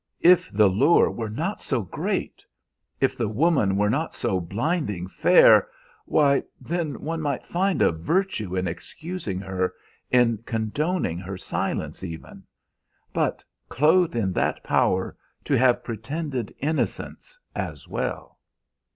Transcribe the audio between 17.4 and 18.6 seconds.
as well!